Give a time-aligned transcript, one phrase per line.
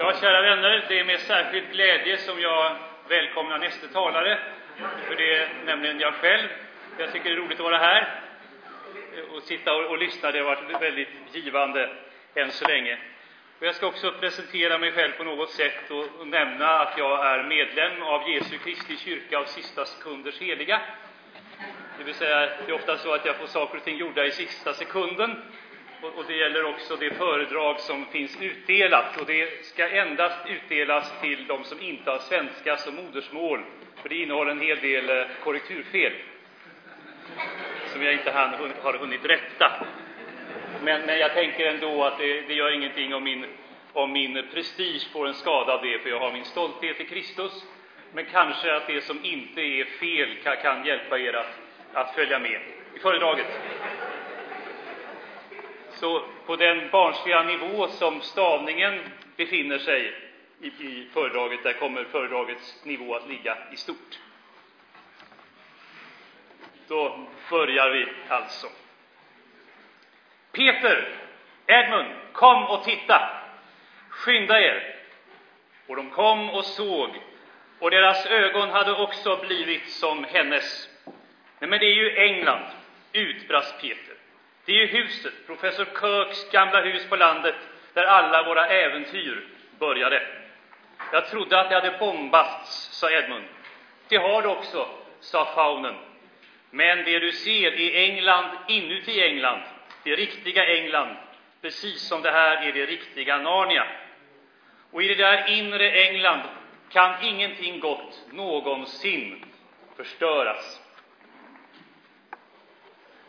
[0.00, 2.76] Ja, kära vänner, det är med särskild glädje som jag
[3.08, 4.38] välkomnar nästa talare,
[5.08, 6.48] för det är nämligen jag själv.
[6.98, 8.08] Jag tycker det är roligt att vara här
[9.34, 10.32] och sitta och, och lyssna.
[10.32, 11.90] Det har varit väldigt givande
[12.34, 12.98] än så länge.
[13.58, 17.26] Och jag ska också presentera mig själv på något sätt och, och nämna att jag
[17.26, 20.80] är medlem av Jesu Kristi kyrka av sista sekunders heliga.
[21.98, 24.30] Det vill säga, det är ofta så att jag får saker och ting gjorda i
[24.30, 25.42] sista sekunden
[26.02, 29.20] och, det gäller också det föredrag som finns utdelat.
[29.20, 33.60] Och det ska endast utdelas till de som inte har svenska som modersmål,
[34.02, 36.12] för det innehåller en hel del eh, korrekturfel
[37.92, 38.30] som jag inte
[38.82, 39.86] har hunnit rätta.
[40.84, 43.44] Men, men jag tänker ändå att det, det gör ingenting om min,
[43.92, 47.64] om min prestige får en skada av det, för jag har min stolthet i Kristus.
[48.12, 51.58] Men kanske att det som inte är fel kan, kan hjälpa er att,
[51.92, 52.60] att följa med
[52.94, 53.46] i föredraget.
[56.00, 59.00] Så på den barnsliga nivå som stavningen
[59.36, 60.12] befinner sig
[60.60, 64.18] i, i föredraget, där kommer föredragets nivå att ligga i stort.
[66.88, 68.66] Då börjar vi alltså.
[70.52, 71.08] Peter,
[71.66, 73.30] Edmund, kom och titta!
[74.08, 74.96] Skynda er!
[75.86, 77.10] Och de kom och såg,
[77.78, 80.88] och deras ögon hade också blivit som hennes.
[81.58, 82.64] Nej, men det är ju England,
[83.12, 84.07] utbrast Peter.
[84.68, 87.54] Det är ju huset, professor Kirks gamla hus på landet,
[87.94, 89.46] där alla våra äventyr
[89.78, 90.22] började.
[91.12, 93.44] Jag trodde att det hade bombats, sa Edmund.
[94.08, 94.88] Det har det också,
[95.20, 95.94] sa faunen.
[96.70, 99.60] Men det du ser är England inuti England,
[100.04, 101.16] det riktiga England,
[101.60, 103.86] precis som det här är det riktiga Narnia.
[104.90, 106.42] Och i det där inre England
[106.90, 109.44] kan ingenting gott någonsin
[109.96, 110.80] förstöras.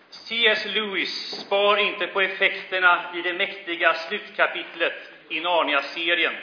[0.10, 0.66] C.S.
[0.66, 6.34] Lewis spar inte på effekterna i det mäktiga slutkapitlet i Narnia-serien,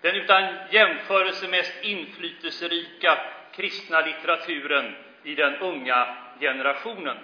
[0.00, 3.18] den utan jämförelse mest inflytelserika
[3.54, 7.16] kristna litteraturen i den unga generationen.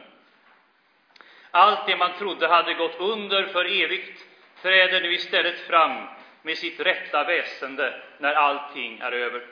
[1.51, 4.27] Allt det man trodde hade gått under för evigt
[4.63, 6.09] träder nu istället fram
[6.43, 9.43] med sitt rätta väsende när allting är över.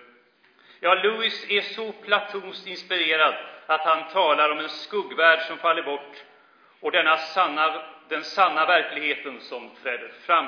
[0.81, 3.35] Ja, Lewis är så platonskt inspirerad
[3.67, 6.25] att han talar om en skuggvärld som faller bort
[6.81, 10.47] och denna sanna, den sanna verkligheten som träder fram.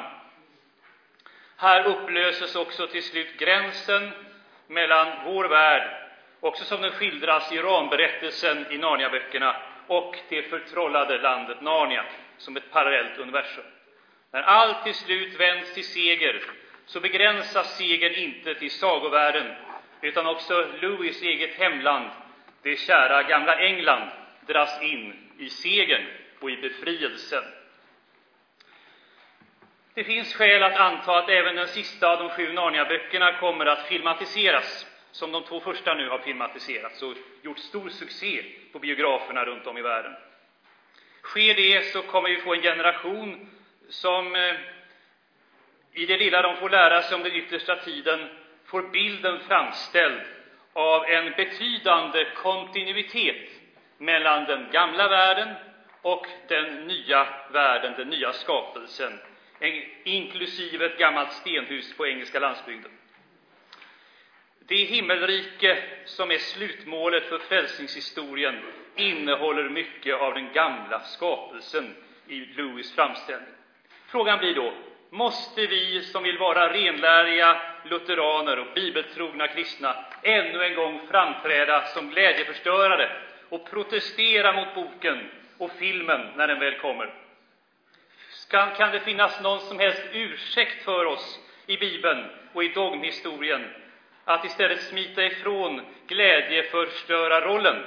[1.57, 4.11] Här upplöses också till slut gränsen
[4.67, 5.91] mellan vår värld,
[6.41, 9.57] också som den skildras i ramberättelsen i Narniaböckerna,
[9.87, 12.05] och det förtrollade landet Narnia,
[12.37, 13.65] som ett parallellt universum.
[14.31, 16.43] När allt till slut vänds till seger,
[16.87, 19.55] så begränsas segern inte till sagovärlden,
[20.01, 22.11] utan också Louis eget hemland,
[22.63, 24.11] det kära gamla England,
[24.47, 26.03] dras in i segern
[26.43, 27.45] och i befrielsen.
[29.95, 33.87] Det finns skäl att anta att även den sista av de sju Narnia-böckerna kommer att
[33.87, 39.67] filmatiseras, som de två första nu har filmatiserats och gjort stor succé på biograferna runt
[39.67, 40.13] om i världen.
[41.23, 43.51] Sker det så kommer vi få en generation
[43.89, 44.55] som eh,
[45.93, 48.29] i det lilla de får lära sig om den yttersta tiden
[48.65, 50.21] får bilden framställd
[50.73, 53.51] av en betydande kontinuitet
[53.99, 55.55] mellan den gamla världen
[56.03, 59.21] och den nya världen, den nya skapelsen,
[60.05, 62.91] inklusive ett gammalt stenhus på engelska landsbygden.
[64.69, 68.63] Det himmelrike som är slutmålet för frälsningshistorien
[68.97, 71.97] innehåller mycket av den gamla skapelsen
[72.29, 73.55] i Lewis framställning.
[74.07, 74.73] Frågan blir då,
[75.11, 82.09] måste vi som vill vara renläriga lutheraner och bibeltrogna kristna ännu en gång framträda som
[82.09, 83.11] glädjeförstörare
[83.49, 85.31] och protestera mot boken
[85.63, 87.15] och filmen när den väl kommer.
[88.51, 93.71] Kan, kan det finnas någon som helst ursäkt för oss i Bibeln och i dogmhistorien
[94.25, 97.85] att istället smita ifrån glädjeförstörarrollen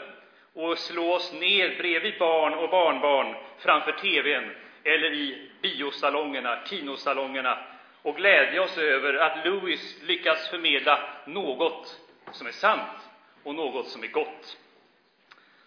[0.54, 4.52] och slå oss ner bredvid barn och barnbarn framför TVn
[4.84, 7.58] eller i biosalongerna, kinosalongerna
[8.02, 12.00] och glädja oss över att Lewis lyckats förmedla något
[12.32, 13.10] som är sant
[13.44, 14.58] och något som är gott.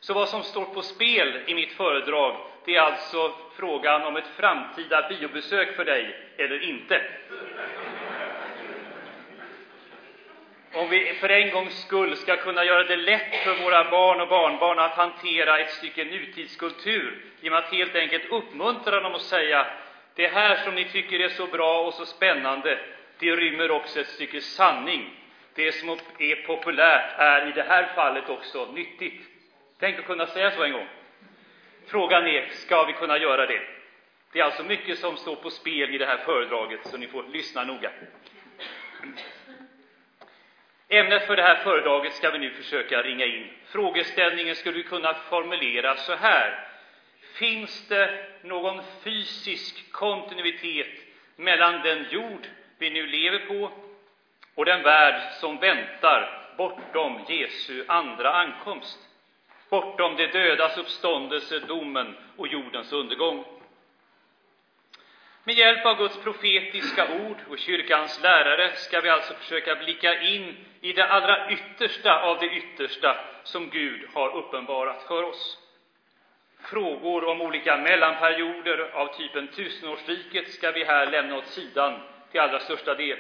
[0.00, 4.28] Så vad som står på spel i mitt föredrag, det är alltså frågan om ett
[4.36, 7.02] framtida biobesök för dig, eller inte.
[10.72, 14.28] Om vi för en gångs skull ska kunna göra det lätt för våra barn och
[14.28, 19.66] barnbarn att hantera ett stycke nutidskultur genom att helt enkelt uppmuntra dem och säga
[20.14, 22.78] det här som ni tycker är så bra och så spännande,
[23.18, 25.10] det rymmer också ett stycke sanning.
[25.54, 29.37] Det som är populärt är i det här fallet också nyttigt.
[29.78, 30.88] Tänk att kunna säga så en gång.
[31.86, 33.60] Frågan är, ska vi kunna göra det?
[34.32, 37.22] Det är alltså mycket som står på spel i det här föredraget, så ni får
[37.22, 37.90] lyssna noga.
[40.88, 43.50] Ämnet för det här föredraget ska vi nu försöka ringa in.
[43.64, 46.68] Frågeställningen skulle vi kunna formulera så här.
[47.34, 52.46] Finns det någon fysisk kontinuitet mellan den jord
[52.78, 53.72] vi nu lever på
[54.54, 59.07] och den värld som väntar bortom Jesu andra ankomst,
[59.70, 63.44] bortom de dödas uppståndelse, domen och jordens undergång?
[65.44, 70.56] Med hjälp av Guds profetiska ord och kyrkans lärare ska vi alltså försöka blicka in
[70.80, 75.58] i det allra yttersta av det yttersta som Gud har uppenbarat för oss.
[76.60, 82.00] Frågor om olika mellanperioder av typen tusenårsriket ska vi här lämna åt sidan
[82.30, 83.18] till allra största del.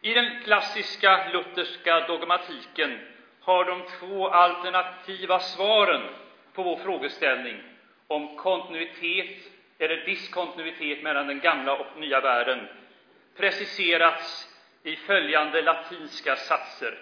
[0.00, 3.00] I den klassiska lutherska dogmatiken
[3.42, 6.02] har de två alternativa svaren
[6.52, 7.56] på vår frågeställning
[8.06, 9.38] om kontinuitet
[9.78, 12.68] eller diskontinuitet mellan den gamla och nya världen
[13.36, 14.48] preciserats
[14.82, 16.98] i följande latinska satser.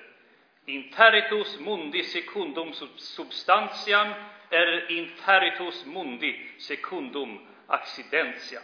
[0.66, 4.08] Interitus mundi secundum substantiam
[4.50, 8.62] eller interitus mundi secundum accidentiam.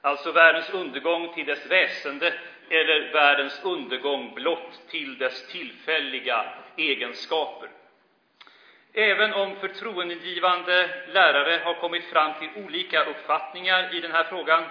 [0.00, 2.34] Alltså världens undergång till dess väsende
[2.70, 6.44] eller världens undergång blott till dess tillfälliga
[6.76, 7.68] egenskaper.
[8.92, 14.64] Även om förtroendegivande lärare har kommit fram till olika uppfattningar i den här frågan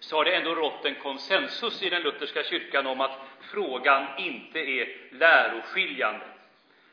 [0.00, 4.58] så har det ändå rått en konsensus i den lutherska kyrkan om att frågan inte
[4.58, 6.24] är läroskiljande.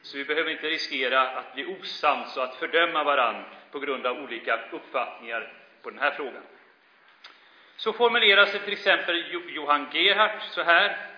[0.02, 4.18] Så vi behöver inte riskera att bli osams och att fördöma varann på grund av
[4.18, 6.44] olika uppfattningar på den här frågan.
[7.78, 11.17] Så formulerar sig till exempel Johan Gerhardt så här.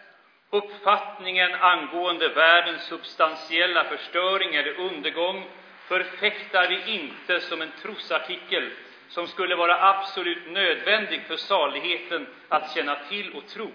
[0.51, 5.47] Uppfattningen angående världens substantiella förstöring eller undergång
[5.87, 8.71] förfäktar vi inte som en trosartikel
[9.07, 13.71] som skulle vara absolut nödvändig för saligheten att känna till och tro,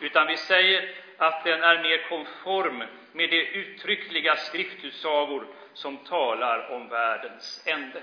[0.00, 0.84] utan vi säger
[1.16, 8.02] att den är mer konform med de uttryckliga skriftutsagor som talar om världens ände.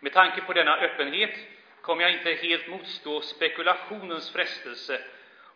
[0.00, 1.38] Med tanke på denna öppenhet
[1.80, 5.00] kommer jag inte helt motstå spekulationens frestelse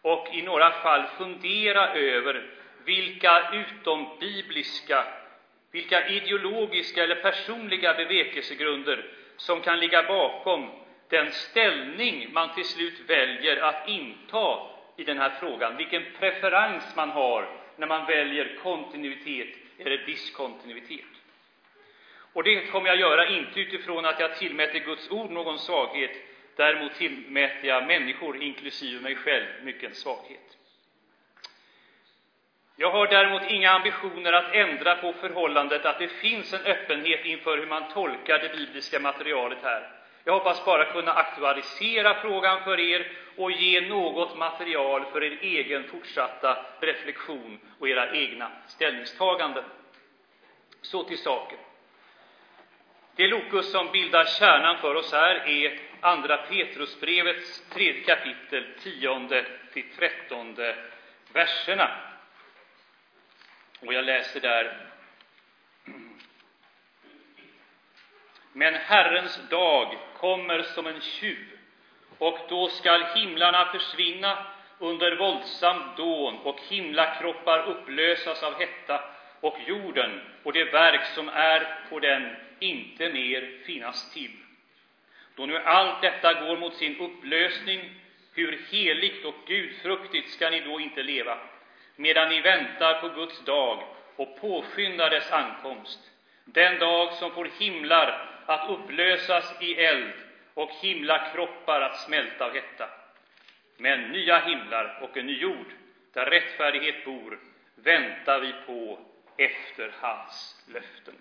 [0.03, 2.47] och i några fall fundera över
[2.85, 5.05] vilka utombibliska,
[5.71, 9.05] vilka ideologiska eller personliga bevekelsegrunder
[9.37, 10.71] som kan ligga bakom
[11.09, 14.59] den ställning man till slut väljer att inta
[14.97, 19.49] i den här frågan, vilken preferens man har när man väljer kontinuitet
[19.79, 21.05] eller diskontinuitet.
[22.33, 26.11] Och det kommer jag göra inte utifrån att jag tillmäter Guds ord någon svaghet,
[26.59, 30.57] däremot tillmäter jag människor, inklusive mig själv, mycket svaghet.
[32.77, 37.59] Jag har däremot inga ambitioner att ändra på förhållandet att det finns en öppenhet inför
[37.59, 39.91] hur man tolkar det bibliska materialet här.
[40.25, 45.85] Jag hoppas bara kunna aktualisera frågan för er och ge något material för er egen
[45.85, 49.65] fortsatta reflektion och era egna ställningstaganden.
[50.83, 51.59] Så till saken.
[53.17, 59.91] Det lokus som bildar kärnan för oss här är Andra Petrusbrevets tredje kapitel, tionde till
[59.97, 60.77] trettonde
[61.33, 61.91] verserna.
[63.81, 64.89] Och jag läser där.
[68.53, 71.59] Men Herrens dag kommer som en tjuv,
[72.19, 74.47] och då skall himlarna försvinna
[74.79, 79.01] under våldsam dån och himlakroppar upplösas av hetta
[79.41, 84.48] och jorden och det verk som är på den inte mer finnas till.
[85.39, 87.91] Då nu allt detta går mot sin upplösning,
[88.35, 91.39] hur heligt och gudfruktigt ska ni då inte leva?
[91.99, 93.83] medan ni väntar på Guds dag
[94.17, 95.99] och påskyndar dess ankomst,
[96.45, 100.13] den dag som får himlar att upplösas i eld
[100.55, 102.89] och himlakroppar att smälta av hetta.
[103.77, 105.67] Men nya himlar och en ny jord,
[106.13, 107.39] där rättfärdighet bor,
[107.75, 108.99] väntar vi på
[109.37, 111.15] efter hans löften.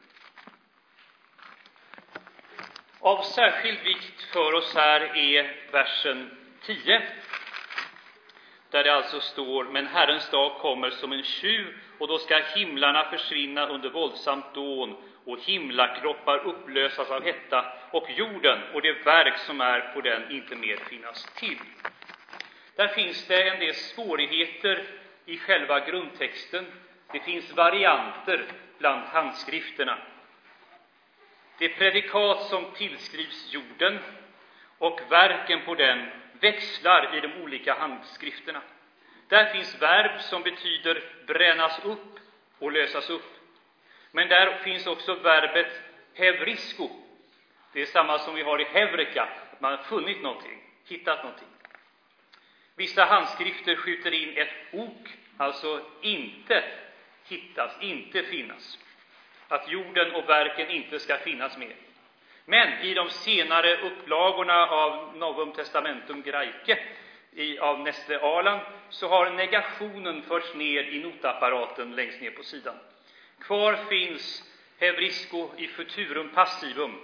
[2.99, 7.01] Av särskild vikt för oss här är versen 10
[8.69, 13.09] där det alltså står Men Herrens dag kommer som en tjuv, och då ska himlarna
[13.09, 19.61] försvinna under våldsamt dån och himlakroppar upplösas av hetta och jorden och det verk som
[19.61, 21.57] är på den inte mer finnas till.
[22.75, 24.83] Där finns det en del svårigheter
[25.25, 26.65] i själva grundtexten.
[27.11, 28.45] Det finns varianter
[28.77, 29.97] bland handskrifterna.
[31.57, 33.99] Det predikat som tillskrivs jorden
[34.77, 36.07] och verken på den
[36.39, 38.61] växlar i de olika handskrifterna.
[39.27, 42.19] Där finns verb som betyder brännas upp
[42.59, 43.37] och lösas upp.
[44.11, 45.81] Men där finns också verbet
[46.13, 46.89] hevrisko.
[47.73, 51.47] Det är samma som vi har i hevreka, att man har funnit någonting, hittat någonting.
[52.75, 56.63] Vissa handskrifter skjuter in ett ok, alltså inte
[57.27, 58.79] hittas, inte finnas.
[59.47, 61.73] Att jorden och verken inte ska finnas med.
[62.45, 66.79] Men i de senare upplagorna av Novum Testamentum Graike
[67.31, 72.75] i, av Nestle Aland så har negationen förts ner i notapparaten längst ner på sidan.
[73.39, 74.43] Kvar finns
[74.79, 76.99] Hevrisco i futurum passivum,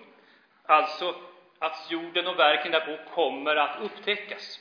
[0.65, 1.15] alltså
[1.59, 4.59] att jorden och verken därpå kommer att upptäckas.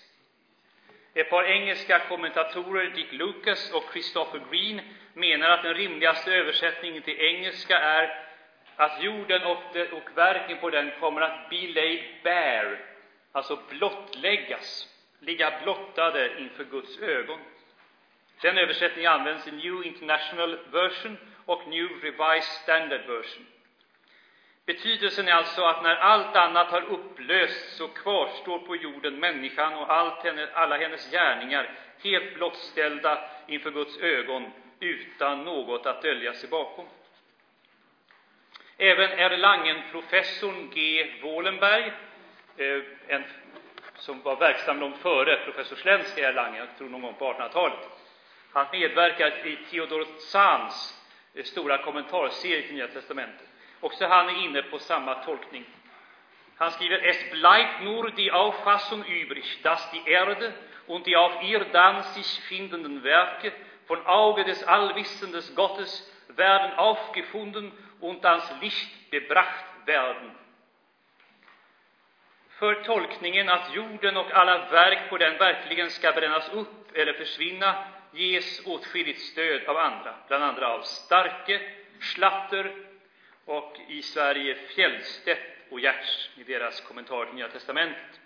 [1.14, 4.80] Ett par engelska kommentatorer, Dick Lucas och Christopher Green,
[5.14, 8.24] menar att den rimligaste översättningen till engelska är
[8.76, 12.78] att jorden och, det, och verken på den kommer att be laid bare,
[13.32, 14.88] alltså blottläggas,
[15.20, 17.40] ligga blottade inför Guds ögon.
[18.40, 23.46] Den översättningen används i New International Version och New Revised Standard Version.
[24.66, 29.92] Betydelsen är alltså att när allt annat har upplösts så kvarstår på jorden människan och
[29.92, 31.70] allt henne, alla hennes gärningar
[32.02, 34.50] helt blottställda inför Guds ögon
[34.80, 36.86] utan något att dölja sig bakom.
[38.78, 41.06] Även Erlangen-professorn G.
[41.22, 41.92] Wallenberg,
[42.56, 43.24] eh, en,
[43.94, 47.78] som var verksam långt före professor Slensk i Erlangen, jag tror någon gång på 1800-talet,
[48.52, 51.02] han medverkar i Theodor Zahns
[51.34, 53.51] eh, stora kommentarserie till Nya testamentet.
[53.82, 55.64] Också han är inne på samma tolkning.
[56.56, 60.52] Han skriver Es bleibt nur die Auffassung übrig, dass die Erde
[60.86, 63.52] und die auf ihr dann sich findenden Werke
[63.86, 70.30] von Auge des allwissenden Gottes werden aufgefunden und ans Licht gebracht werden.
[72.58, 77.84] För tolkningen att jorden och alla verk på den verkligen ska brännas upp eller försvinna
[78.12, 81.60] ges åtskilligt stöd av andra, bland andra av Starke,
[82.00, 82.91] Schlatter
[83.44, 88.20] och i Sverige Fjellstedt och Gertz i deras kommentar till Nya testamentet.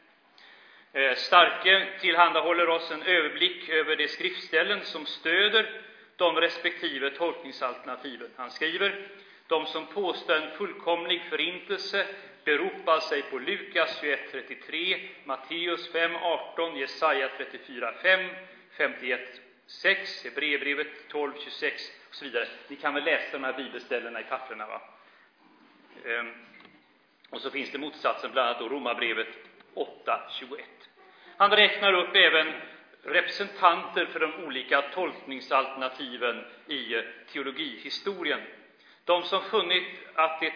[0.93, 5.81] Eh, Starke tillhandahåller oss en överblick över de skriftställen som stöder
[6.17, 8.31] de respektive tolkningsalternativen.
[8.37, 9.09] Han skriver
[9.47, 12.07] de som påstår en fullkomlig förintelse
[12.45, 18.29] beropar sig på Lukas 21.33, Matteus 5.18, Jesaja 34.5,
[18.77, 21.73] 51.6, Hebreerbrevet 12.26
[22.09, 22.49] och så vidare.
[22.69, 24.96] Ni kan väl läsa de här bibelställena i papperna, va?
[26.05, 26.33] Ehm,
[27.31, 29.29] och så finns det motsatsen, bland annat då Romarbrevet
[29.75, 30.61] 8.21.
[31.37, 32.53] Han räknar upp även
[33.03, 38.41] representanter för de olika tolkningsalternativen i eh, teologihistorien.
[39.05, 39.85] De som funnit
[40.15, 40.53] att det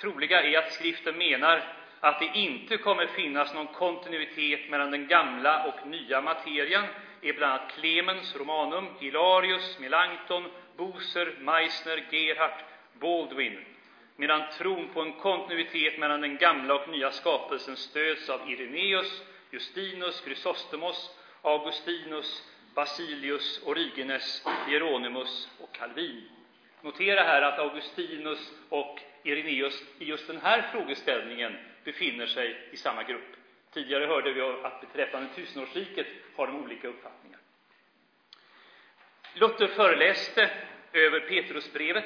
[0.00, 1.62] troliga är att skriften menar
[2.00, 6.84] att det inte kommer finnas någon kontinuitet mellan den gamla och nya materian
[7.22, 10.44] är bland annat Clemens Romanum, Hilarius, Melanchthon,
[10.76, 12.60] Boser, Meissner, Gerhard,
[12.92, 13.64] Baldwin,
[14.16, 20.24] medan tron på en kontinuitet mellan den gamla och nya skapelsen stöds av Ireneus, Justinus,
[20.24, 21.10] Chrysostomos,
[21.42, 22.42] Augustinus,
[22.74, 26.28] Basilius, Origenes, Hieronymus och Calvin.
[26.82, 33.02] Notera här att Augustinus och Irenaeus i just den här frågeställningen befinner sig i samma
[33.02, 33.36] grupp.
[33.72, 36.06] Tidigare hörde vi att beträffande tusenårsriket
[36.36, 37.40] har de olika uppfattningar.
[39.34, 40.50] Luther föreläste
[40.92, 42.04] över Petrusbrevet.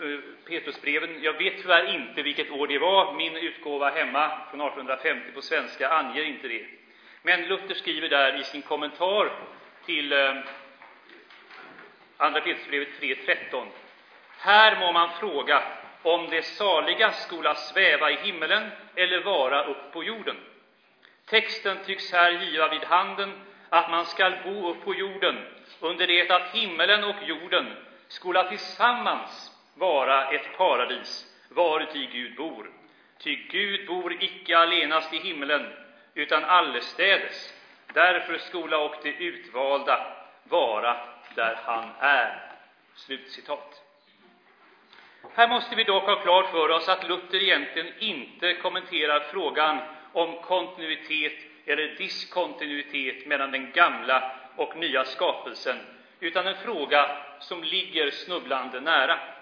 [0.00, 3.14] Eh, Petrusbreven, jag vet tyvärr inte vilket år det var.
[3.14, 6.66] Min utgåva hemma från 1850 på svenska anger inte det.
[7.22, 9.32] Men Luther skriver där i sin kommentar
[9.84, 10.34] till eh,
[12.16, 13.66] Andra Petrusbrevet 3.13.
[14.38, 15.62] Här må man fråga
[16.02, 20.36] om det saliga skola sväva i himmelen eller vara upp på jorden.
[21.26, 23.32] Texten tycks här giva vid handen
[23.68, 25.36] att man skall bo upp på jorden,
[25.80, 27.66] under det att himmelen och jorden
[28.08, 32.70] skola tillsammans vara ett paradis, varuti Gud bor.
[33.18, 35.72] Ty Gud bor icke allenast i himmelen,
[36.14, 37.54] utan allestädes.
[37.94, 40.06] Därför skola och de utvalda
[40.44, 40.96] vara
[41.34, 42.52] där han är.
[42.94, 43.82] Slutcitat.
[45.34, 49.78] Här måste vi dock ha klart för oss att Luther egentligen inte kommenterar frågan
[50.12, 51.32] om kontinuitet
[51.66, 55.76] eller diskontinuitet mellan den gamla och nya skapelsen,
[56.20, 59.35] utan en fråga som ligger snubblande nära.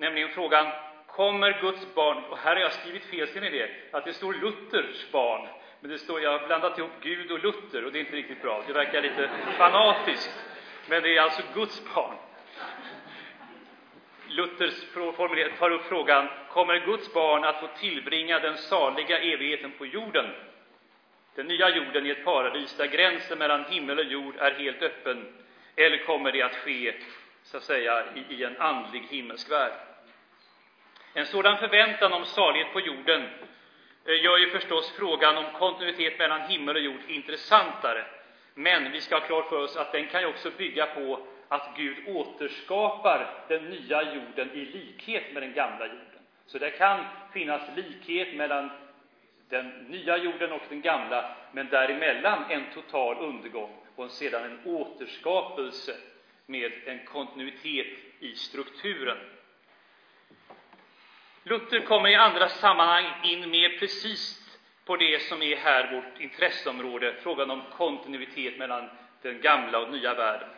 [0.00, 0.66] Nämligen frågan,
[1.06, 4.32] kommer Guds barn, och här har jag skrivit fel, ser ni det, att det står
[4.32, 5.48] Luthers barn,
[5.80, 8.42] men det står, jag har blandat ihop Gud och Luther och det är inte riktigt
[8.42, 8.62] bra.
[8.66, 10.44] Det verkar lite fanatiskt.
[10.88, 12.14] Men det är alltså Guds barn.
[14.28, 14.84] Luthers
[15.16, 20.26] formulering tar upp frågan, kommer Guds barn att få tillbringa den saliga evigheten på jorden?
[21.34, 25.32] Den nya jorden i ett paradis där gränsen mellan himmel och jord är helt öppen,
[25.76, 26.94] eller kommer det att ske,
[27.42, 29.89] så att säga, i, en andlig himmelsk värld?
[31.14, 33.22] En sådan förväntan om salighet på jorden
[34.04, 38.04] eh, gör ju förstås frågan om kontinuitet mellan himmel och jord intressantare.
[38.54, 41.76] Men vi ska ha klart för oss att den kan ju också bygga på att
[41.76, 46.20] Gud återskapar den nya jorden i likhet med den gamla jorden.
[46.46, 48.70] Så det kan finnas likhet mellan
[49.48, 55.96] den nya jorden och den gamla, men däremellan en total undergång och sedan en återskapelse
[56.46, 59.18] med en kontinuitet i strukturen.
[61.50, 64.40] Luther kommer i andra sammanhang in mer precis
[64.84, 68.90] på det som är här vårt intresseområde, frågan om kontinuitet mellan
[69.22, 70.48] den gamla och nya världen.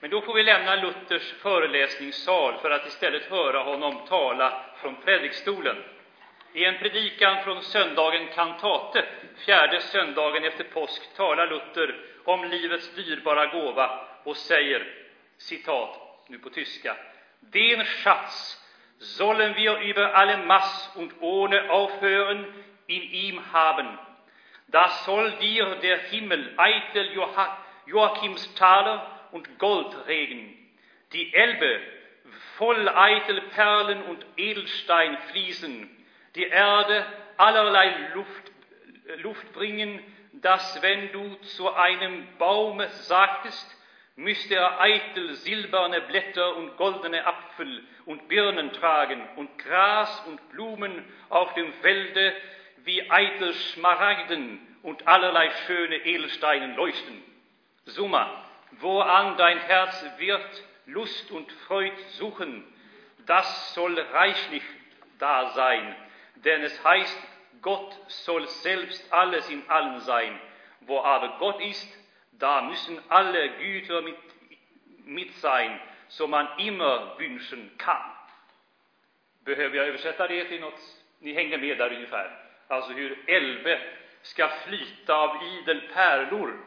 [0.00, 5.76] Men då får vi lämna Luthers föreläsningssal för att istället höra honom tala från predikstolen.
[6.52, 9.04] I en predikan från söndagen kantate,
[9.36, 14.86] fjärde söndagen efter påsk, talar Luther om livets dyrbara gåva och säger,
[15.38, 16.96] citat, nu på tyska,
[17.40, 18.67] Den Schatz
[18.98, 22.46] sollen wir über alle Mass und ohne aufhören
[22.86, 23.98] in ihm haben.
[24.68, 27.10] Da soll dir der Himmel eitel
[27.86, 30.54] Joachimsthaler und Goldregen,
[31.12, 31.80] die Elbe
[32.56, 35.88] voll eitel Perlen und Edelstein fließen,
[36.34, 38.52] die Erde allerlei Luft,
[39.22, 40.02] Luft bringen,
[40.32, 43.76] dass wenn du zu einem Baume sagtest,
[44.18, 51.04] müsste er eitel silberne Blätter und goldene Apfel und Birnen tragen und Gras und Blumen
[51.28, 52.34] auf dem Felde
[52.78, 57.22] wie eitel Schmaragden und allerlei schöne Edelsteinen leuchten.
[57.84, 62.64] Summa, woran dein Herz wird Lust und Freud suchen,
[63.24, 64.64] das soll reichlich
[65.20, 65.94] da sein,
[66.36, 67.22] denn es heißt,
[67.62, 70.40] Gott soll selbst alles in allen sein.
[70.80, 71.97] Wo aber Gott ist,
[72.38, 74.16] da müssen alle Güter mit,
[75.04, 78.10] mit sein, so man immer wünschen kann.
[79.44, 80.80] Behöver jag översätta det till något?
[81.18, 82.30] Ni hänger med där ungefär.
[82.68, 83.80] Alltså hur Elbe
[84.22, 86.58] ska flyta av idel pärlor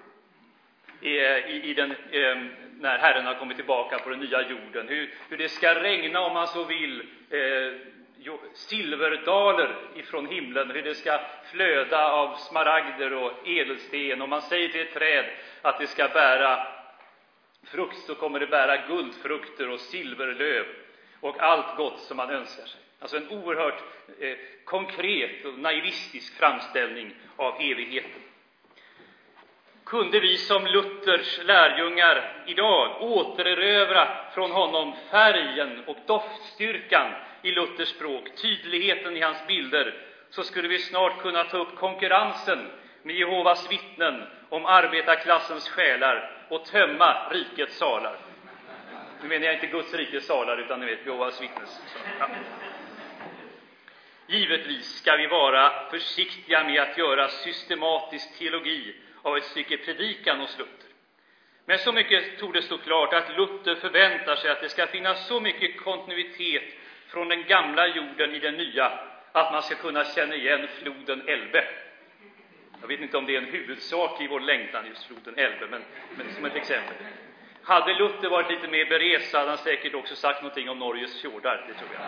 [1.02, 2.38] i, i, i den, eh,
[2.80, 4.88] när Herren har kommit tillbaka på den nya jorden.
[4.88, 7.74] Hur, hur det ska regna, om man så vill, eh,
[8.54, 11.20] silverdaler ifrån himlen, hur det ska
[11.52, 14.22] flöda av smaragder och edelsten.
[14.22, 15.26] och man säger till ett träd
[15.62, 16.68] att det ska bära
[17.64, 20.66] frukt, så kommer det bära guldfrukter och silverlöv
[21.20, 22.82] och allt gott som man önskar sig.
[23.00, 23.84] Alltså en oerhört
[24.20, 28.22] eh, konkret och naivistisk framställning av evigheten.
[29.84, 38.36] Kunde vi som Luthers lärjungar idag återerövra från honom färgen och doftstyrkan i Luthers språk,
[38.42, 39.94] tydligheten i hans bilder,
[40.30, 42.60] så skulle vi snart kunna ta upp konkurrensen
[43.04, 48.16] med Jehovas vittnen om arbetarklassens själar och tömma rikets salar.
[49.22, 51.82] Nu menar jag inte Guds rikes salar, utan ni vet Jehovas vittnes
[52.20, 52.28] ja.
[54.28, 60.58] Givetvis ska vi vara försiktiga med att göra systematisk teologi av ett stycke predikan hos
[60.58, 60.90] Luther.
[61.66, 65.40] Men så mycket torde stå klart att Luther förväntar sig att det ska finnas så
[65.40, 66.64] mycket kontinuitet
[67.08, 68.92] från den gamla jorden i den nya
[69.32, 71.66] att man ska kunna känna igen floden Elbe.
[72.82, 75.82] Jag vet inte om det är en huvudsak i vår längtan, just floden Elbe, men,
[76.18, 76.96] men som ett exempel.
[77.64, 81.66] Hade Luther varit lite mer berest hade han säkert också sagt någonting om Norges fjordar,
[81.68, 82.04] det tror jag.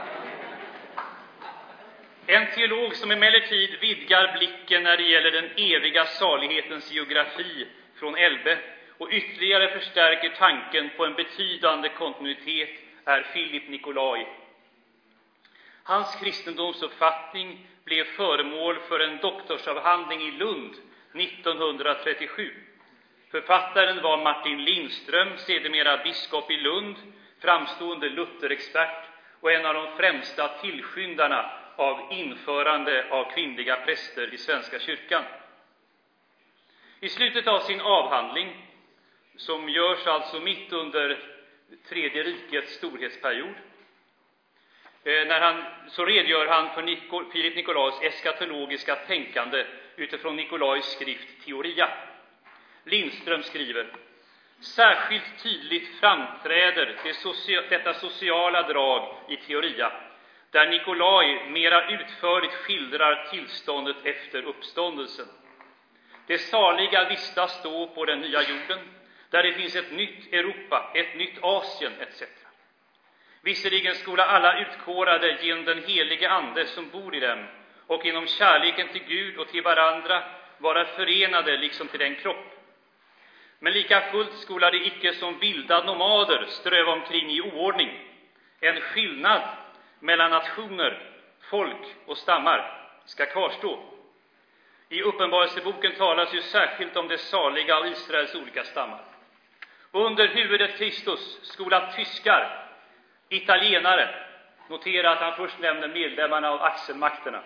[2.27, 8.57] En teolog som emellertid vidgar blicken när det gäller den eviga salighetens geografi från Elbe
[8.97, 12.69] och ytterligare förstärker tanken på en betydande kontinuitet
[13.05, 14.25] är Philip Nikolai.
[15.83, 20.73] Hans kristendomsuppfattning blev föremål för en doktorsavhandling i Lund
[21.13, 22.51] 1937.
[23.31, 26.95] Författaren var Martin Lindström, sedermera biskop i Lund,
[27.41, 29.05] framstående Lutherexpert
[29.39, 35.23] och en av de främsta tillskyndarna av införande av kvinnliga präster i Svenska kyrkan.
[36.99, 38.55] I slutet av sin avhandling,
[39.35, 41.19] som görs alltså mitt under
[41.89, 43.55] Tredje rikets storhetsperiod,
[45.03, 51.45] Eh, när han, så redogör han för Nico, Filip Nikolajs eskatologiska tänkande utifrån Nikolajs skrift
[51.45, 51.89] Teoria.
[52.83, 53.87] Lindström skriver
[54.59, 59.91] Särskilt tydligt framträder det socia detta sociala drag i Teoria
[60.53, 65.25] där Nikolaj mera utförligt skildrar tillståndet efter uppståndelsen.
[66.27, 68.79] Det saliga vistas då på den nya jorden,
[69.29, 72.42] där det finns ett nytt Europa, ett nytt Asien etc.
[73.43, 77.45] Visserligen skola alla utkårade genom den helige Ande som bor i dem
[77.87, 80.23] och genom kärleken till Gud och till varandra
[80.57, 82.53] vara förenade liksom till en kropp.
[83.59, 87.99] Men lika fullt skola de icke som vilda nomader ströva omkring i oordning.
[88.59, 89.41] En skillnad
[89.99, 92.79] mellan nationer, folk och stammar.
[93.05, 93.79] ska kvarstå.
[94.89, 99.01] I Uppenbarelseboken talas ju särskilt om det saliga av Israels olika stammar.
[99.91, 102.62] Under huvudet Kristus skola tyskar,
[103.29, 104.09] italienare,
[104.69, 107.41] notera att han först nämner medlemmarna av axelmakterna,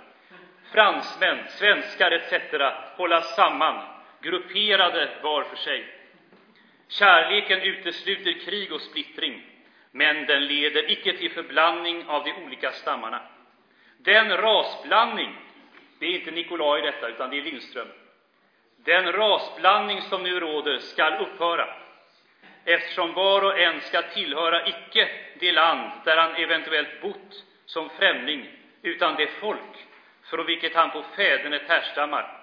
[0.74, 2.34] fransmän, svenskar etc.
[2.98, 3.84] hållas samman,
[4.22, 5.86] grupperade var för sig.
[6.88, 9.42] Kärleken utesluter krig och splittring,
[9.92, 13.22] men den leder icke till förblandning av de olika stammarna.
[13.98, 15.36] Den rasblandning,
[16.00, 17.88] det är inte Nikolaj detta, utan det är Lindström.
[18.78, 21.68] Den rasblandning som nu råder skall upphöra,
[22.68, 28.50] eftersom var och en ska tillhöra icke det land där han eventuellt bott som främling,
[28.82, 29.88] utan det folk
[30.24, 32.40] från vilket han på fädernet härstammar.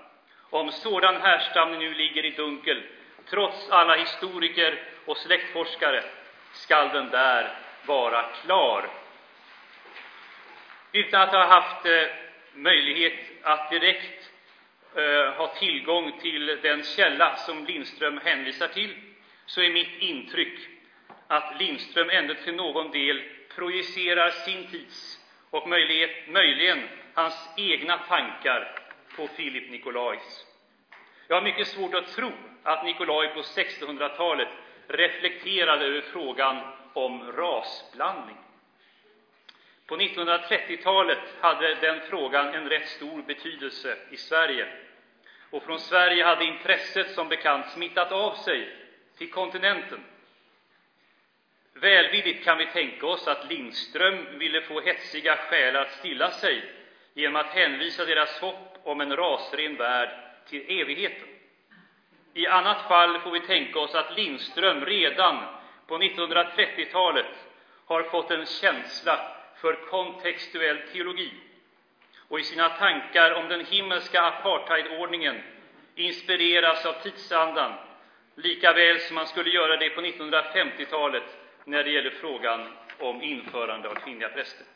[0.50, 2.82] Om sådan härstamning nu ligger i dunkel,
[3.30, 6.04] trots alla historiker och släktforskare,
[6.52, 7.50] skall den där
[7.86, 8.86] vara klar.
[10.92, 12.02] Utan att ha haft eh,
[12.54, 14.30] möjlighet att direkt
[14.96, 18.94] eh, ha tillgång till den källa som Lindström hänvisar till,
[19.46, 20.58] så är mitt intryck
[21.26, 23.22] att Lindström ändå till någon del
[23.54, 25.68] projicerar sin tids och
[26.28, 28.80] möjligen hans egna tankar
[29.16, 30.46] på Filip Nikolajs.
[31.28, 34.48] Jag har mycket svårt att tro att Nikolaj på 1600-talet
[34.86, 36.60] reflekterade över frågan
[36.92, 38.36] om rasblandning.
[39.86, 44.68] På 1930-talet hade den frågan en rätt stor betydelse i Sverige.
[45.50, 48.83] Och från Sverige hade intresset som bekant smittat av sig
[49.18, 50.04] till kontinenten.
[51.72, 56.62] Välvilligt kan vi tänka oss att Lindström ville få hetsiga själar att stilla sig
[57.14, 60.10] genom att hänvisa deras hopp om en rasren värld
[60.48, 61.28] till evigheten.
[62.34, 65.44] I annat fall får vi tänka oss att Lindström redan
[65.86, 67.26] på 1930-talet
[67.86, 71.30] har fått en känsla för kontextuell teologi
[72.28, 75.42] och i sina tankar om den himmelska apartheidordningen
[75.94, 77.72] inspireras av tidsandan
[78.36, 81.24] lika väl som man skulle göra det på 1950-talet
[81.64, 82.68] när det gäller frågan
[82.98, 84.66] om införande av kvinnliga präster.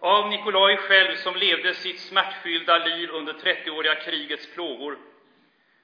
[0.00, 4.98] Av Nikolaj själv, som levde sitt smärtfyllda liv under 30-åriga krigets plågor,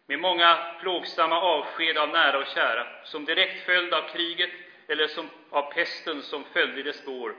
[0.06, 4.50] med många plågsamma avsked av nära och kära, som direkt följd av kriget
[4.88, 7.34] eller som av pesten som följde i dess spår.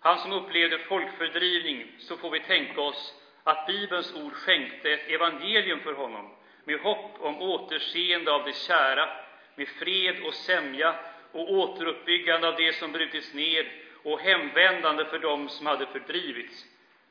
[0.00, 5.80] Han som upplevde folkfördrivning, så får vi tänka oss att Bibelns ord skänkte ett evangelium
[5.80, 6.33] för honom,
[6.64, 9.08] med hopp om återseende av det kära,
[9.54, 10.94] med fred och sämja
[11.32, 13.66] och återuppbyggande av det som brutits ned
[14.02, 16.64] och hemvändande för dem som hade fördrivits,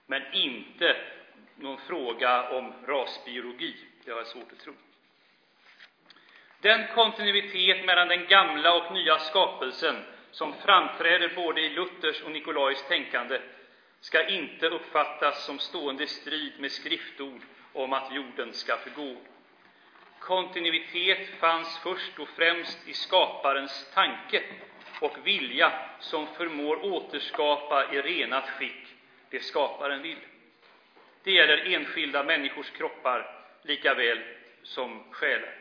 [0.06, 0.96] men inte
[1.56, 3.76] någon fråga om rasbiologi.
[4.06, 4.74] Det har jag svårt att tro.
[6.62, 9.96] Den kontinuitet mellan den gamla och nya skapelsen
[10.32, 13.39] som framträder både i Luthers och Nikolajs tänkande
[14.00, 17.42] ska inte uppfattas som stående i strid med skriftord
[17.74, 19.16] om att jorden ska förgå.
[20.24, 24.44] Kontinuitet fanns först och främst i skaparens tanke
[25.00, 28.96] och vilja som förmår återskapa i renat skick
[29.30, 30.18] det skaparen vill.
[31.24, 34.20] Det gäller enskilda människors kroppar lika väl
[34.64, 35.56] som själar.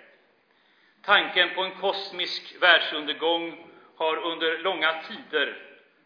[1.03, 5.57] Tanken på en kosmisk världsundergång har under långa tider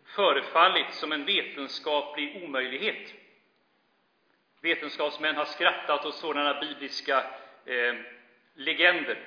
[0.05, 3.14] förefallit som en vetenskaplig omöjlighet.
[4.61, 7.19] Vetenskapsmän har skrattat åt sådana bibliska
[7.66, 8.15] eh,
[8.57, 9.19] legender.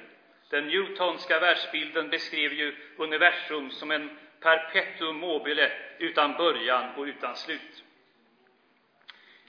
[0.50, 7.84] Den newtonska världsbilden beskrev ju universum som en perpetuum mobile utan början och utan slut.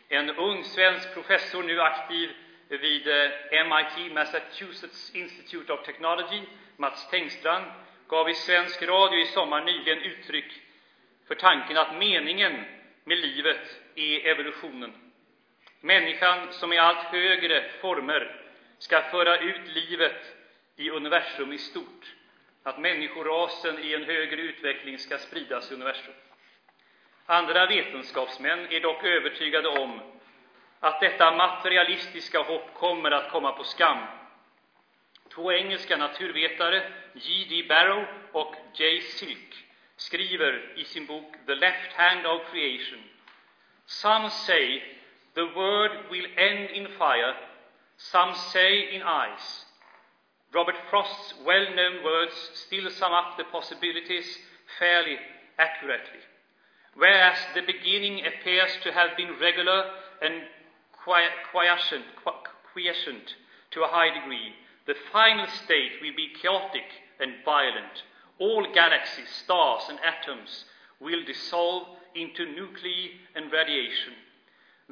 [0.09, 2.31] En ung svensk professor, nu aktiv
[2.69, 6.43] vid eh, MIT, Massachusetts Institute of Technology,
[6.77, 7.65] Mats Tengstrand,
[8.09, 10.53] gav i svensk radio i sommar nyligen uttryck
[11.29, 12.65] för tanken att meningen
[13.05, 14.93] med livet är evolutionen.
[15.81, 18.40] Människan som i allt högre former
[18.81, 20.37] ska föra ut livet
[20.77, 22.15] i universum i stort,
[22.63, 26.15] att människorasen i en högre utveckling ska spridas i universum.
[27.27, 30.01] Andra vetenskapsmän är dock övertygade om
[30.81, 33.99] att detta materialistiska hopp kommer att komma på skam.
[35.35, 37.67] Två engelska naturvetare, J.D.
[37.69, 39.01] Barrow och J.
[39.01, 39.65] Silk,
[39.97, 43.03] skriver i sin bok The Left Hand of Creation
[43.87, 44.83] Some say
[45.35, 47.50] the world will end in fire,
[48.11, 49.67] some say in ice.
[50.55, 54.39] Robert Frost's well-known words still sum up the possibilities
[54.79, 55.17] fairly
[55.59, 56.21] accurately.
[56.95, 59.85] Whereas the beginning appears to have been regular
[60.23, 60.43] and
[61.53, 62.05] quiescent,
[62.73, 63.35] quiescent
[63.71, 64.55] to a high degree.
[64.87, 66.89] The final state will be chaotic
[67.21, 68.03] and violent.
[68.39, 70.65] All galaxies, stars, and atoms
[71.01, 74.15] will dissolve into nuclei and radiation.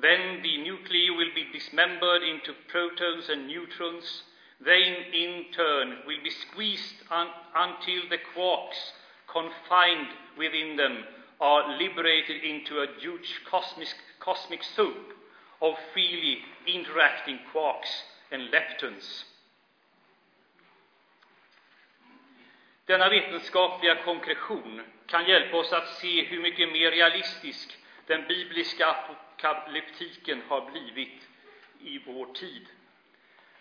[0.01, 4.23] Then the nuclei will be dismembered into protons and neutrons.
[4.61, 8.93] They, in turn, will be squeezed un- until the quarks
[9.27, 11.05] confined within them
[11.41, 13.89] are liberated into a huge cosmic,
[14.21, 15.15] cosmic soup
[15.61, 19.25] of freely interacting quarks and leptons.
[22.87, 27.78] Denna vetenskapliga konkretion kan hjälpa oss att se hur mycket mer realistisk
[28.09, 31.29] den bibliska apokalyptiken har blivit
[31.81, 32.67] i vår tid.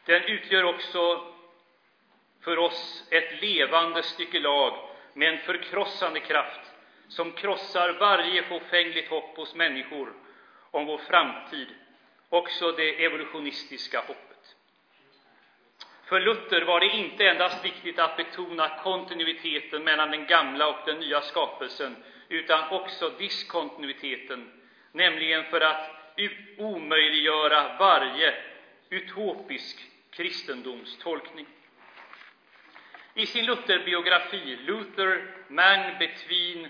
[0.06, 1.34] Den utgör också
[2.42, 6.62] för oss ett levande stycke lag med en förkrossande kraft
[7.08, 10.14] som krossar varje fåfängligt hopp hos människor
[10.72, 11.68] om vår framtid,
[12.30, 14.56] också det evolutionistiska hoppet.
[16.06, 21.00] För Luther var det inte endast viktigt att betona kontinuiteten mellan den gamla och den
[21.00, 21.96] nya skapelsen,
[22.30, 24.52] utan också diskontinuiteten,
[24.92, 25.92] nämligen för att
[26.58, 28.34] omöjliggöra varje
[28.90, 31.46] utopisk kristendomstolkning.
[33.14, 36.68] I sin Lutherbiografi Luther, Man between,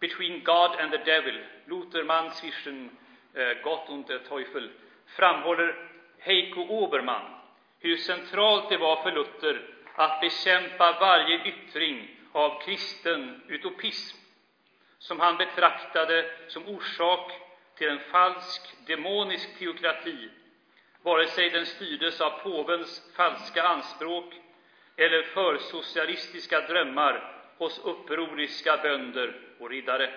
[0.00, 2.90] between God and the Devil, Lutherman zwischen
[3.34, 4.70] eh, Gott und der Teufel,
[5.06, 5.88] framhåller
[6.18, 7.42] Heiko Obermann
[7.82, 9.62] hur centralt det var för Luther
[9.94, 14.16] att bekämpa varje yttring av kristen utopism,
[15.02, 17.32] som han betraktade som orsak
[17.78, 20.28] till en falsk, demonisk teokrati,
[21.02, 24.34] vare sig den styrdes av påvens falska anspråk
[24.96, 30.10] eller försocialistiska drömmar hos upproriska bönder och riddare.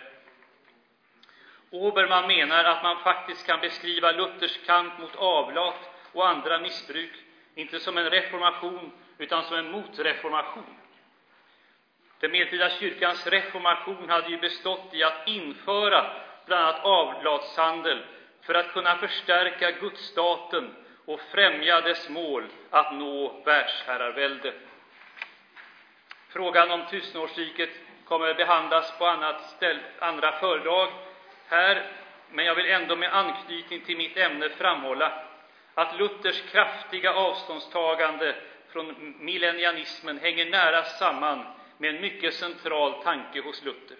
[1.69, 7.11] Oberman menar att man faktiskt kan beskriva Luthers kamp mot avlat och andra missbruk
[7.55, 10.77] inte som en reformation, utan som en motreformation.
[12.19, 16.05] Den medeltida kyrkans reformation hade ju bestått i att införa
[16.45, 18.03] bland annat avlatshandel
[18.41, 20.75] för att kunna förstärka gudsstaten
[21.05, 24.53] och främja dess mål att nå världsherravälde.
[26.29, 27.69] Frågan om tusenårsriket
[28.05, 30.89] kommer att behandlas på annat ställ, andra föredrag
[31.47, 31.83] här,
[32.31, 35.11] men jag vill ändå med anknytning till mitt ämne framhålla
[35.73, 38.35] att Luthers kraftiga avståndstagande
[38.69, 41.45] från millennianismen hänger nära samman
[41.77, 43.97] med en mycket central tanke hos Luther.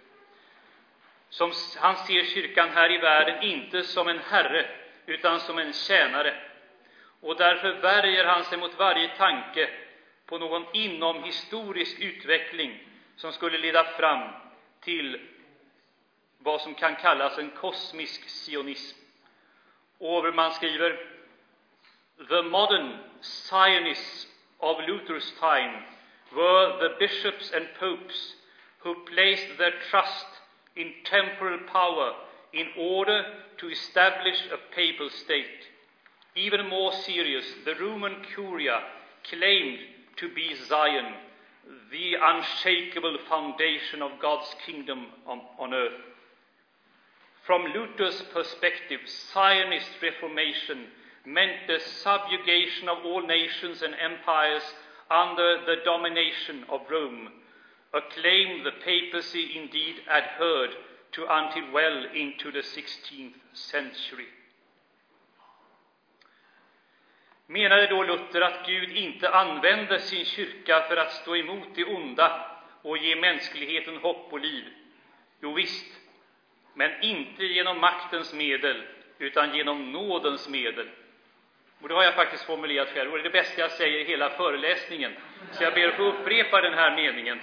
[1.30, 4.70] Som han ser kyrkan här i världen inte som en herre,
[5.06, 6.36] utan som en tjänare.
[7.22, 9.70] Och därför värjer han sig mot varje tanke
[10.26, 12.84] på någon inomhistorisk utveckling
[13.16, 14.30] som skulle leda fram
[14.82, 15.20] till
[16.38, 18.98] vad som kan kallas en kosmisk sionism.
[19.98, 20.98] Overman skriver
[22.30, 25.95] The modern Zionists of Luther's time
[26.36, 28.34] were the bishops and popes
[28.80, 30.26] who placed their trust
[30.76, 32.14] in temporal power
[32.54, 33.24] in order
[33.58, 35.46] to establish a papal state.
[36.36, 38.82] Even more serious, the Roman Curia
[39.30, 39.80] claimed
[40.18, 41.14] to be Zion,
[41.92, 46.02] the unshakable foundation of God's kingdom on, on earth.
[47.46, 49.00] From Luther's perspective,
[49.34, 50.88] Zionist Reformation
[51.26, 54.64] meant the subjugation of all nations and empires
[55.10, 57.30] under the domination of Rome,
[57.94, 60.72] a claim the papacy indeed adhered
[61.12, 64.28] to until well into the 16th century.
[67.48, 72.52] Menade då Luther att Gud inte använde sin kyrka för att stå emot det onda
[72.82, 74.64] och ge mänskligheten hopp och liv?
[75.42, 76.02] Jo visst,
[76.74, 78.84] men inte genom maktens medel,
[79.18, 80.90] utan genom nådens medel.
[81.82, 84.04] Och det har jag faktiskt formulerat själv, och det är det bästa jag säger i
[84.04, 85.12] hela föreläsningen.
[85.52, 87.40] Så jag ber att få upprepa den här meningen.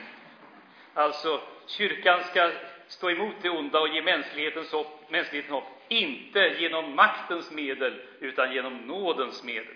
[0.94, 2.50] Alltså, kyrkan ska
[2.86, 8.52] stå emot det onda och ge mänsklighetens hopp, mänskligheten hopp, inte genom maktens medel, utan
[8.52, 9.74] genom nådens medel.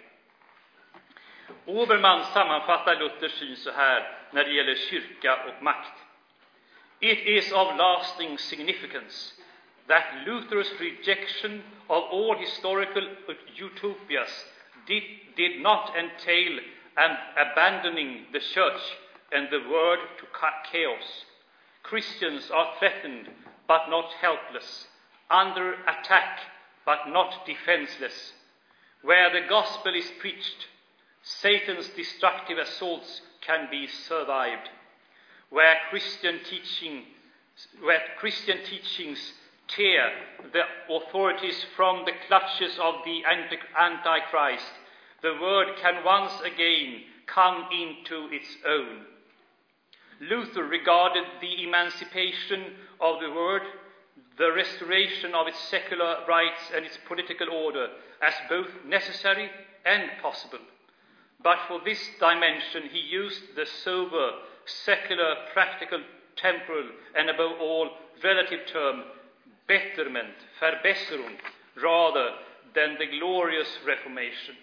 [1.64, 5.92] Obermann sammanfattar Luthers syn så här när det gäller kyrka och makt.
[7.00, 9.35] It is of lasting significance
[9.88, 13.06] that Luther's rejection of all historical
[13.54, 14.44] utopias
[14.86, 15.02] did,
[15.36, 16.58] did not entail
[16.96, 18.80] an abandoning the church
[19.32, 20.26] and the word to
[20.70, 21.24] chaos.
[21.82, 23.28] Christians are threatened
[23.68, 24.86] but not helpless,
[25.30, 26.40] under attack
[26.84, 28.32] but not defenseless.
[29.02, 30.66] Where the gospel is preached,
[31.22, 34.68] Satan's destructive assaults can be survived.
[35.50, 37.04] Where Christian teaching,
[37.82, 39.32] where Christian teachings
[39.68, 40.10] tear
[40.52, 44.72] the authorities from the clutches of the Antichrist,
[45.22, 49.02] the word can once again come into its own.
[50.20, 53.62] Luther regarded the emancipation of the word,
[54.38, 57.88] the restoration of its secular rights and its political order
[58.22, 59.50] as both necessary
[59.84, 60.58] and possible.
[61.42, 64.30] But for this dimension, he used the sober,
[64.64, 66.00] secular, practical,
[66.36, 67.90] temporal, and above all,
[68.22, 69.04] relative term
[69.66, 71.36] betterment, Verbesserung,
[71.74, 72.30] rather
[72.74, 74.56] than the glorious Reformation.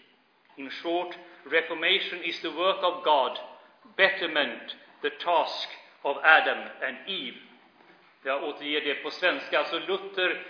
[0.57, 3.37] In short, Reformation is the work of God,
[3.97, 5.67] betterment, the task
[6.03, 7.37] of Adam and Eve.
[8.23, 9.59] Jag återger det på svenska.
[9.59, 10.45] Alltså Luther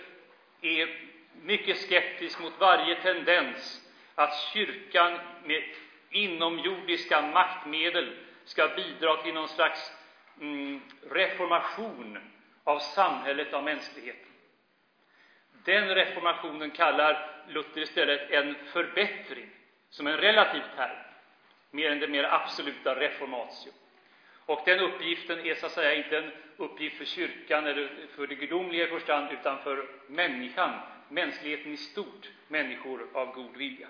[0.60, 0.88] är
[1.42, 3.80] mycket skeptisk mot varje tendens
[4.14, 5.62] att kyrkan med
[6.10, 9.92] inomjordiska maktmedel ska bidra till någon slags
[10.40, 12.18] mm, reformation
[12.64, 14.33] av samhället, av mänskligheten.
[15.64, 19.50] Den reformationen kallar Luther istället en förbättring,
[19.90, 20.96] som en relativ term,
[21.70, 23.70] mer än det mer absoluta reformatio.
[24.46, 28.34] Och den uppgiften är så att säga inte en uppgift för kyrkan eller för det
[28.34, 33.88] gudomliga i första hand, utan för människan, mänskligheten i stort, människor av god vilja.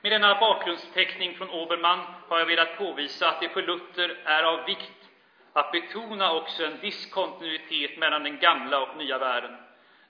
[0.00, 4.64] Med denna bakgrundsteckning från Obermann har jag velat påvisa att det för Luther är av
[4.64, 5.10] vikt
[5.52, 9.56] att betona också en diskontinuitet mellan den gamla och nya världen.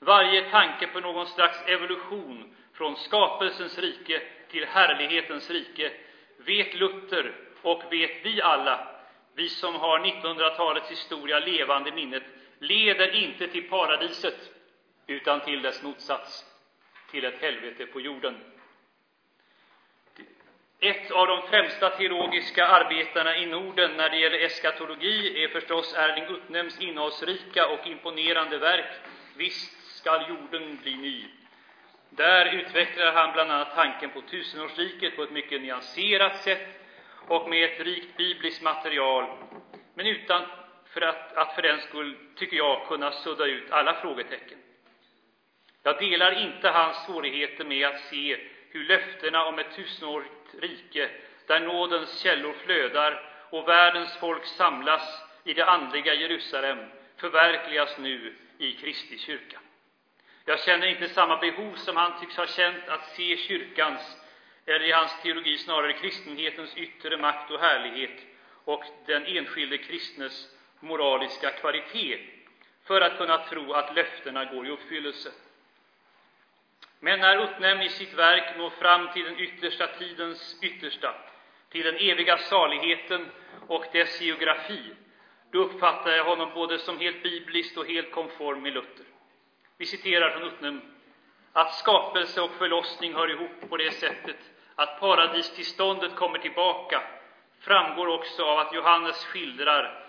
[0.01, 5.93] Varje tanke på någon slags evolution från skapelsens rike till härlighetens rike
[6.37, 8.89] vet Luther och vet vi alla,
[9.35, 12.23] vi som har 1900-talets historia levande i minnet,
[12.59, 14.51] leder inte till paradiset
[15.07, 16.45] utan till dess motsats,
[17.11, 18.37] till ett helvete på jorden.
[20.81, 26.37] Ett av de främsta teologiska arbetarna i Norden när det gäller eskatologi är förstås Erling
[26.37, 28.87] Utnems innehållsrika och imponerande verk
[29.39, 31.25] Visst skall jorden bli ny.
[32.11, 36.69] Där utvecklar han bland annat tanken på tusenårsriket på ett mycket nyanserat sätt
[37.29, 39.27] och med ett rikt bibliskt material,
[39.95, 40.43] men utan
[40.85, 44.59] för att, att för den skull, tycker jag, kunna sudda ut alla frågetecken.
[45.83, 48.39] Jag delar inte hans svårigheter med att se
[48.71, 51.11] hur löftena om ett tusenårigt rike,
[51.47, 56.79] där nådens källor flödar och världens folk samlas i det andliga Jerusalem,
[57.17, 59.59] förverkligas nu i Kristi kyrka.
[60.49, 64.17] Jag känner inte samma behov som han tycks ha känt att se kyrkans,
[64.67, 68.27] eller i hans teologi snarare kristenhetens yttre makt och härlighet
[68.65, 70.49] och den enskilde kristnes
[70.81, 72.19] moraliska kvalitet,
[72.85, 75.33] för att kunna tro att löftena går i uppfyllelse.
[77.01, 81.15] Men när Utnem i sitt verk når fram till den yttersta tidens yttersta,
[81.71, 83.29] till den eviga saligheten
[83.67, 84.93] och dess geografi,
[85.51, 89.07] då uppfattar jag honom både som helt bibliskt och helt konform med Luther.
[89.79, 90.83] Vi citerar från Utnem
[91.53, 94.37] att skapelse och förlossning hör ihop på det sättet
[94.75, 97.03] att paradistillståndet kommer tillbaka
[97.61, 100.05] framgår också av att Johannes skildrar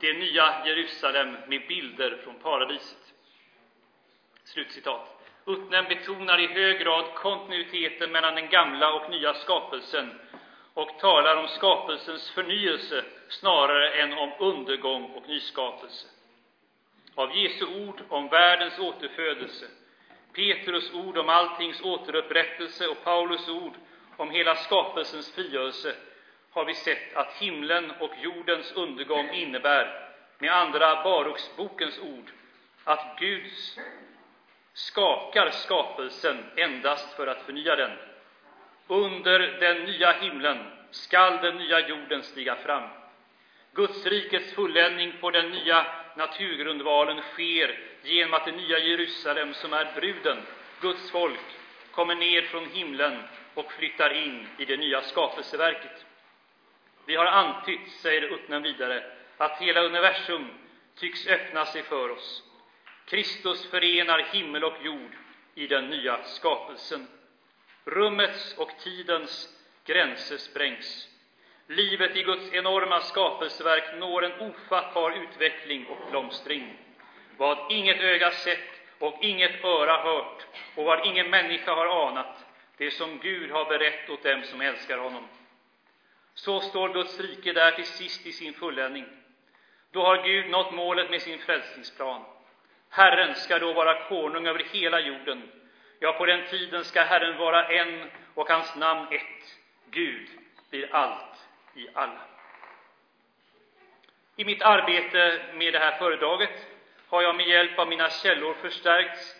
[0.00, 3.12] det nya Jerusalem med bilder från paradiset.
[4.44, 5.22] Slutcitat.
[5.46, 10.20] Utnem betonar i hög grad kontinuiteten mellan den gamla och nya skapelsen
[10.74, 16.06] och talar om skapelsens förnyelse snarare än om undergång och nyskapelse.
[17.14, 19.66] Av Jesu ord om världens återfödelse,
[20.32, 23.74] Petrus ord om alltings återupprättelse och Paulus ord
[24.16, 25.96] om hela skapelsens frigörelse
[26.50, 32.30] har vi sett att himlen och jordens undergång innebär, med andra Baruksbokens ord,
[32.84, 33.46] att Gud
[34.72, 37.90] skakar skapelsen endast för att förnya den.
[38.86, 40.58] Under den nya himlen
[40.90, 42.88] skall den nya jorden stiga fram.
[43.72, 45.86] Gudsrikets fulländning på den nya
[46.20, 50.38] naturgrundvalen sker genom att det nya Jerusalem, som är bruden,
[50.80, 51.40] Guds folk,
[51.90, 53.22] kommer ner från himlen
[53.54, 56.04] och flyttar in i det nya skapelseverket.
[57.06, 59.04] Vi har antytt, säger uttnen vidare,
[59.36, 60.48] att hela universum
[60.94, 62.42] tycks öppna sig för oss.
[63.06, 65.16] Kristus förenar himmel och jord
[65.54, 67.06] i den nya skapelsen.
[67.84, 69.48] Rummets och tidens
[69.84, 71.09] gränser sprängs.
[71.70, 76.76] Livet i Guds enorma skapelseverk når en ofattbar utveckling och blomstring.
[77.36, 82.44] Vad inget öga sett och inget öra hört och vad ingen människa har anat,
[82.76, 85.28] det som Gud har berett åt dem som älskar honom.
[86.34, 89.06] Så står Guds rike där till sist i sin fulländning.
[89.90, 92.24] Då har Gud nått målet med sin frälsningsplan.
[92.88, 95.42] Herren ska då vara konung över hela jorden.
[96.00, 99.56] Ja, på den tiden ska Herren vara en och hans namn ett.
[99.90, 100.28] Gud
[100.70, 101.29] blir allt
[101.74, 102.20] i alla.
[104.36, 106.66] I mitt arbete med det här föredraget
[107.08, 109.36] har jag med hjälp av mina källor förstärkts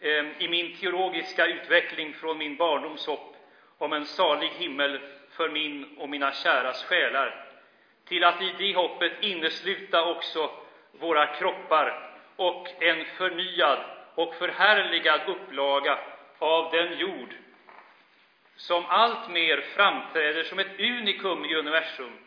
[0.00, 3.36] ehm, i min teologiska utveckling från min barndoms hopp
[3.78, 7.46] om en salig himmel för min och mina käras själar,
[8.08, 10.50] till att i det hoppet innesluta också
[10.92, 13.78] våra kroppar och en förnyad
[14.14, 15.98] och förhärligad upplaga
[16.38, 17.34] av den jord
[18.56, 22.18] som alltmer framträder som ett unikum i universum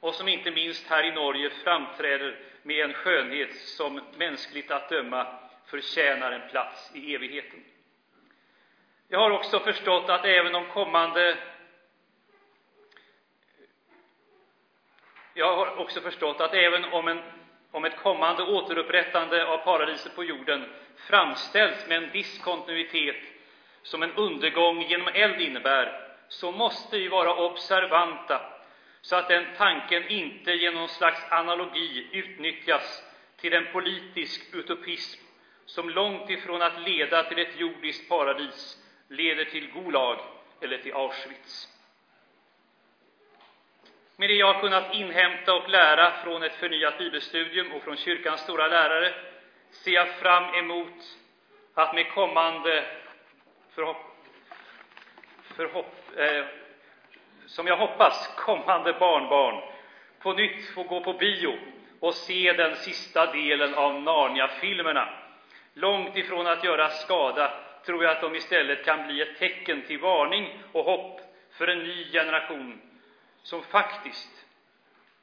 [0.00, 5.26] och som inte minst här i Norge framträder med en skönhet som mänskligt att döma
[5.66, 7.64] förtjänar en plats i evigheten.
[9.08, 11.38] Jag har också förstått att även de kommande
[15.38, 17.22] Jag har också förstått att även om, en,
[17.70, 20.64] om ett kommande återupprättande av paradiset på jorden
[20.96, 23.16] framställs med en viss kontinuitet
[23.86, 28.40] som en undergång genom eld innebär, så måste vi vara observanta
[29.00, 33.02] så att den tanken inte genom någon slags analogi utnyttjas
[33.36, 35.20] till en politisk utopism
[35.66, 38.78] som långt ifrån att leda till ett jordiskt paradis
[39.08, 40.20] leder till Gulag
[40.60, 41.68] eller till Auschwitz.
[44.16, 48.40] Med det jag har kunnat inhämta och lära från ett förnyat bibelstudium och från kyrkans
[48.40, 49.14] stora lärare
[49.70, 51.18] ser jag fram emot
[51.74, 52.84] att med kommande
[53.76, 53.96] förhopp,
[55.56, 56.44] förhopp, eh,
[57.46, 59.62] som jag hoppas kommande barnbarn
[60.18, 61.58] på nytt få gå på bio
[62.00, 65.08] och se den sista delen av Narnia-filmerna.
[65.74, 67.52] Långt ifrån att göra skada
[67.86, 71.20] tror jag att de istället kan bli ett tecken till varning och hopp
[71.50, 72.80] för en ny generation
[73.42, 74.46] som faktiskt,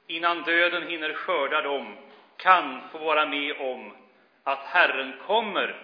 [0.08, 1.98] innan döden hinner skörda dem,
[2.38, 3.96] kan få vara med om
[4.44, 5.76] att Herren kommer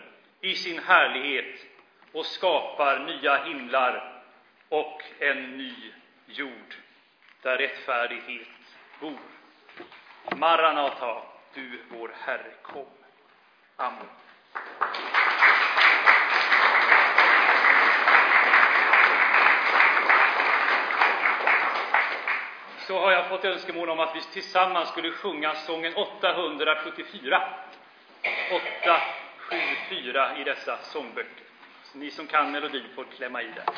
[0.42, 1.69] i sin härlighet
[2.12, 4.22] och skapar nya himlar
[4.70, 5.74] och en ny
[6.26, 6.76] jord
[7.42, 8.48] där rättfärdighet
[9.00, 9.20] bor.
[10.36, 11.22] Maranata,
[11.54, 12.86] du vår Herre, kom.
[13.76, 14.08] Amen.
[22.90, 27.42] så har jag fått önskemål om att vi tillsammans skulle sjunga sången 874.
[28.52, 31.49] 874 i dessa sångböcker.
[31.92, 33.74] Så ni som kan melodin får klämma i där.